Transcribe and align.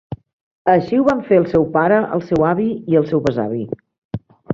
Així 0.71 1.01
ho 1.01 1.03
van 1.09 1.19
fer 1.27 1.37
seu 1.51 1.67
pare, 1.75 1.99
el 2.15 2.23
seu 2.29 2.45
avi 2.53 2.65
i 2.95 2.99
el 3.03 3.07
seu 3.13 3.23
besavi. 3.29 3.63